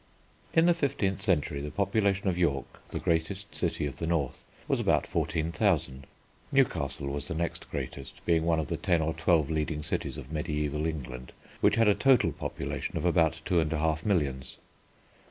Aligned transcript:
In 0.53 0.65
the 0.65 0.73
fifteenth 0.73 1.21
century 1.21 1.61
the 1.61 1.69
population 1.69 2.27
of 2.27 2.35
York, 2.35 2.81
the 2.89 2.97
greatest 2.99 3.53
city 3.53 3.85
of 3.85 3.97
the 3.97 4.07
north, 4.07 4.43
was 4.67 4.79
about 4.79 5.05
14,000. 5.05 6.07
Newcastle 6.51 7.05
was 7.05 7.27
the 7.27 7.35
next 7.35 7.69
greatest, 7.69 8.25
being 8.25 8.43
one 8.43 8.59
of 8.59 8.65
the 8.65 8.77
ten 8.77 9.03
or 9.03 9.13
twelve 9.13 9.51
leading 9.51 9.83
cities 9.83 10.17
of 10.17 10.31
mediæval 10.31 10.89
England 10.89 11.33
which 11.59 11.75
had 11.75 11.87
a 11.87 11.93
total 11.93 12.31
population 12.31 12.97
of 12.97 13.05
about 13.05 13.41
2 13.45 13.63
1/2 13.63 14.03
millions. 14.03 14.57